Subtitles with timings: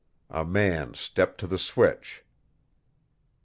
[0.31, 2.23] A man stepped to the switch.